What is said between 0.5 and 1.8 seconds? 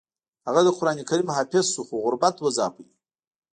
د قران کریم حافظ